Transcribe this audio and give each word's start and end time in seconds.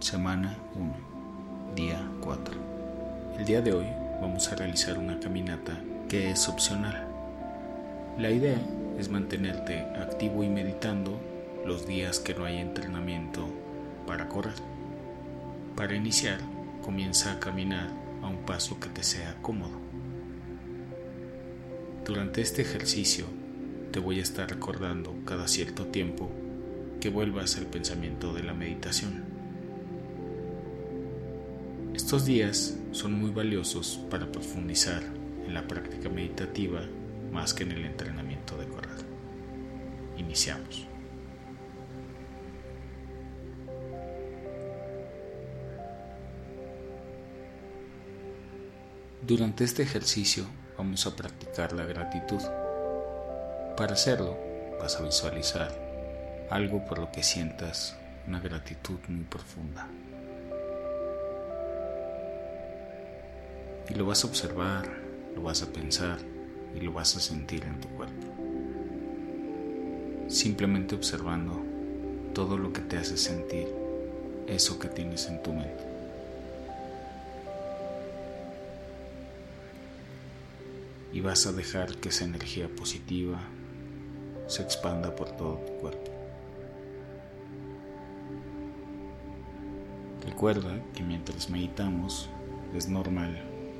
Semana 0.00 0.56
1, 0.76 1.74
día 1.76 2.10
4. 2.22 2.54
El 3.38 3.44
día 3.44 3.60
de 3.60 3.74
hoy 3.74 3.84
vamos 4.22 4.50
a 4.50 4.56
realizar 4.56 4.96
una 4.96 5.20
caminata 5.20 5.78
que 6.08 6.30
es 6.30 6.48
opcional. 6.48 7.06
La 8.18 8.30
idea 8.30 8.58
es 8.98 9.10
mantenerte 9.10 9.80
activo 10.00 10.42
y 10.42 10.48
meditando 10.48 11.20
los 11.66 11.86
días 11.86 12.18
que 12.18 12.32
no 12.32 12.46
hay 12.46 12.56
entrenamiento 12.56 13.46
para 14.06 14.26
correr. 14.26 14.54
Para 15.76 15.94
iniciar, 15.94 16.38
comienza 16.82 17.32
a 17.32 17.38
caminar 17.38 17.90
a 18.22 18.28
un 18.28 18.38
paso 18.46 18.80
que 18.80 18.88
te 18.88 19.02
sea 19.02 19.36
cómodo. 19.42 19.78
Durante 22.06 22.40
este 22.40 22.62
ejercicio 22.62 23.26
te 23.92 24.00
voy 24.00 24.18
a 24.18 24.22
estar 24.22 24.48
recordando 24.48 25.14
cada 25.26 25.46
cierto 25.46 25.88
tiempo 25.88 26.30
que 27.00 27.10
vuelvas 27.10 27.58
al 27.58 27.66
pensamiento 27.66 28.32
de 28.32 28.44
la 28.44 28.54
meditación. 28.54 29.29
Estos 32.10 32.26
días 32.26 32.74
son 32.90 33.12
muy 33.12 33.30
valiosos 33.30 34.00
para 34.10 34.32
profundizar 34.32 35.00
en 35.46 35.54
la 35.54 35.68
práctica 35.68 36.08
meditativa 36.08 36.80
más 37.30 37.54
que 37.54 37.62
en 37.62 37.70
el 37.70 37.84
entrenamiento 37.84 38.56
de 38.56 38.66
correr. 38.66 38.98
Iniciamos. 40.16 40.88
Durante 49.22 49.62
este 49.62 49.84
ejercicio 49.84 50.46
vamos 50.76 51.06
a 51.06 51.14
practicar 51.14 51.72
la 51.74 51.84
gratitud. 51.84 52.42
Para 53.76 53.92
hacerlo 53.92 54.36
vas 54.80 54.96
a 54.96 55.04
visualizar 55.04 56.48
algo 56.50 56.84
por 56.86 56.98
lo 56.98 57.12
que 57.12 57.22
sientas 57.22 57.96
una 58.26 58.40
gratitud 58.40 58.98
muy 59.06 59.22
profunda. 59.26 59.86
Y 63.90 63.94
lo 63.94 64.06
vas 64.06 64.22
a 64.22 64.28
observar, 64.28 64.88
lo 65.34 65.42
vas 65.42 65.62
a 65.62 65.72
pensar 65.72 66.18
y 66.76 66.80
lo 66.80 66.92
vas 66.92 67.16
a 67.16 67.20
sentir 67.20 67.64
en 67.64 67.80
tu 67.80 67.88
cuerpo. 67.88 68.26
Simplemente 70.28 70.94
observando 70.94 71.60
todo 72.32 72.56
lo 72.56 72.72
que 72.72 72.82
te 72.82 72.96
hace 72.96 73.16
sentir 73.16 73.66
eso 74.46 74.78
que 74.78 74.88
tienes 74.88 75.26
en 75.26 75.42
tu 75.42 75.52
mente. 75.52 75.84
Y 81.12 81.20
vas 81.20 81.46
a 81.46 81.52
dejar 81.52 81.96
que 81.96 82.10
esa 82.10 82.24
energía 82.24 82.68
positiva 82.68 83.40
se 84.46 84.62
expanda 84.62 85.16
por 85.16 85.32
todo 85.32 85.56
tu 85.56 85.72
cuerpo. 85.80 86.10
Recuerda 90.24 90.80
que 90.94 91.02
mientras 91.02 91.50
meditamos 91.50 92.28
es 92.72 92.88
normal 92.88 93.49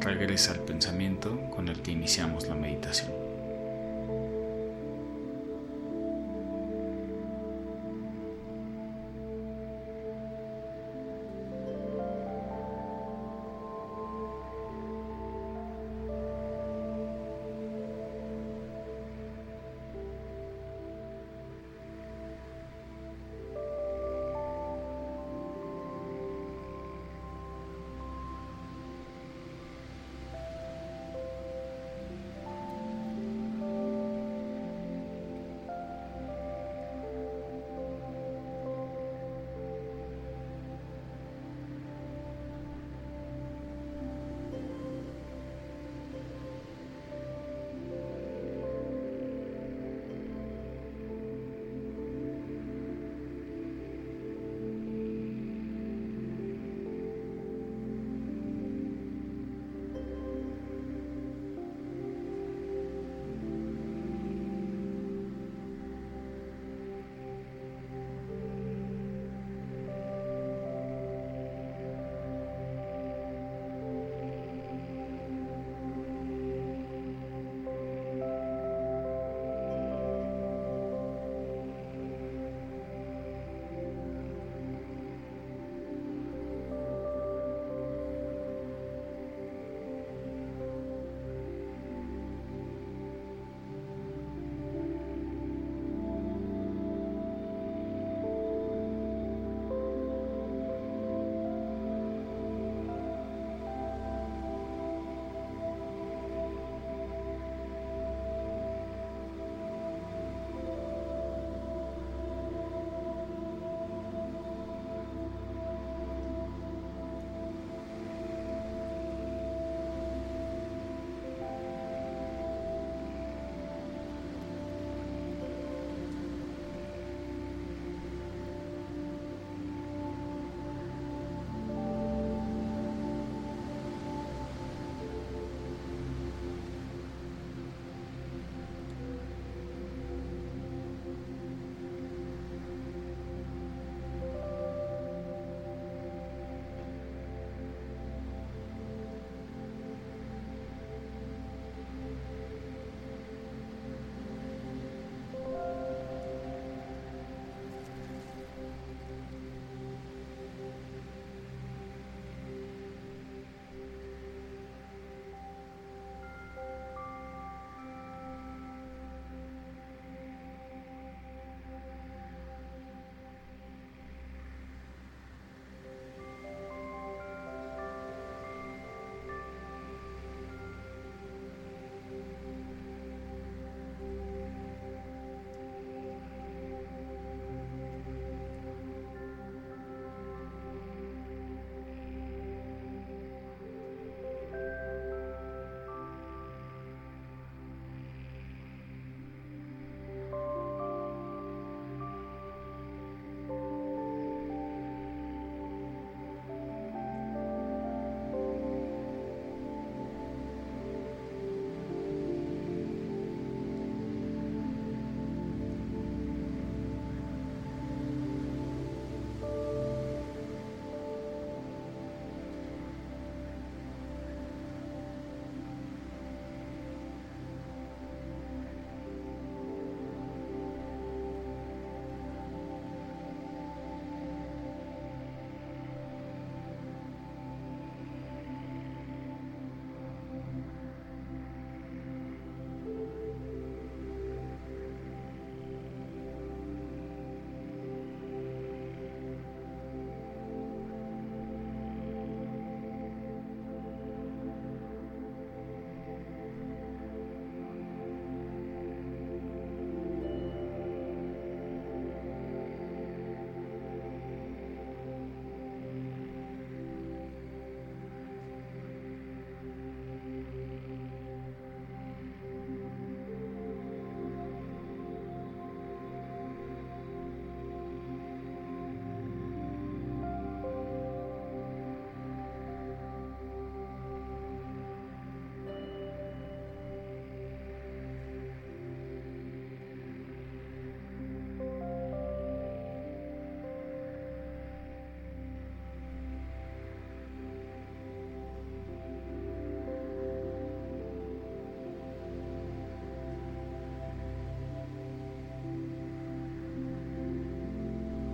regresa 0.00 0.52
al 0.52 0.60
pensamiento 0.60 1.38
con 1.50 1.68
el 1.68 1.80
que 1.82 1.92
iniciamos 1.92 2.48
la 2.48 2.54
meditación. 2.54 3.29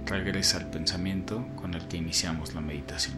Regresa 0.06 0.58
al 0.58 0.70
pensamiento 0.70 1.46
con 1.56 1.74
el 1.74 1.86
que 1.88 1.96
iniciamos 1.96 2.54
la 2.54 2.60
meditación. 2.60 3.16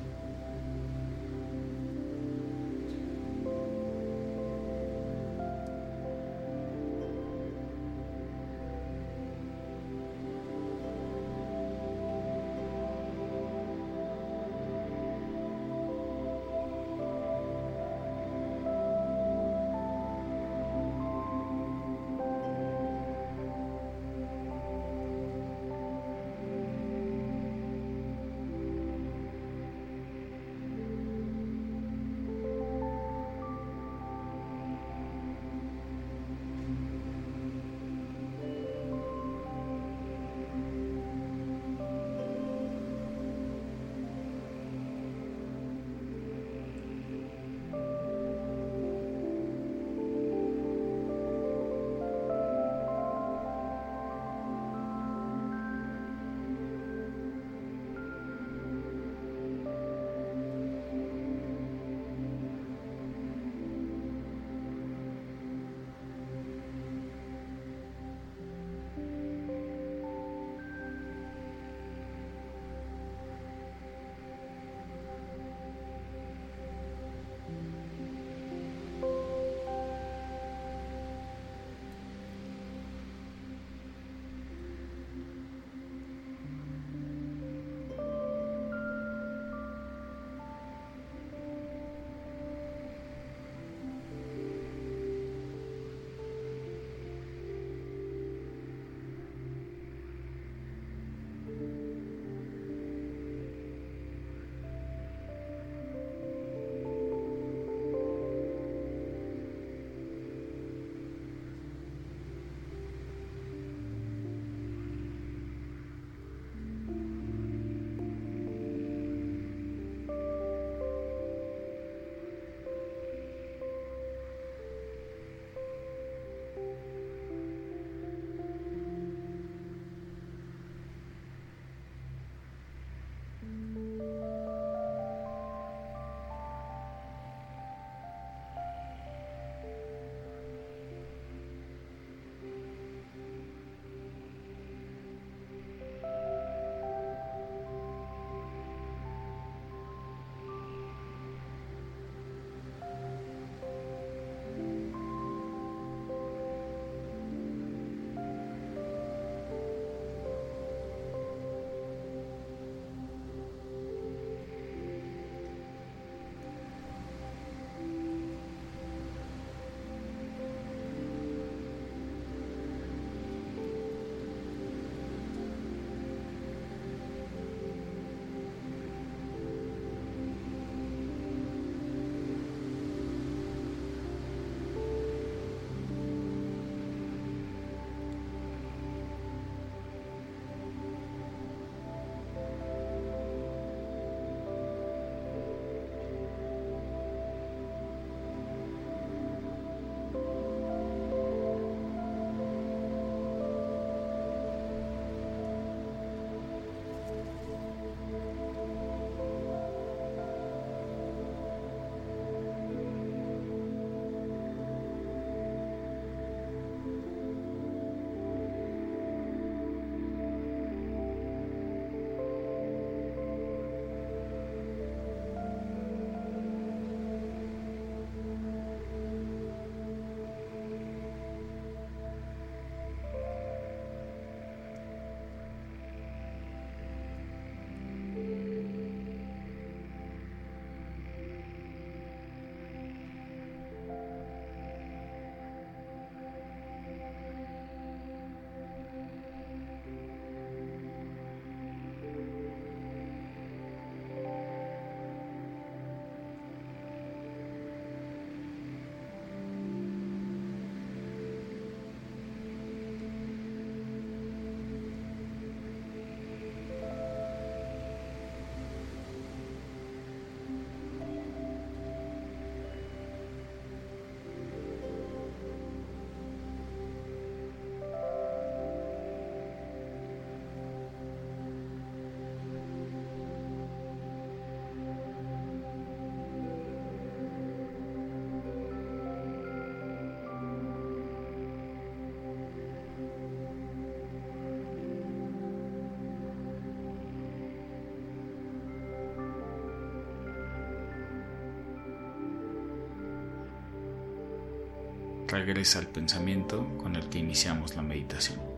Regresa 305.28 305.78
al 305.78 305.86
pensamiento 305.86 306.66
con 306.78 306.96
el 306.96 307.08
que 307.08 307.18
iniciamos 307.18 307.76
la 307.76 307.82
meditación. 307.82 308.57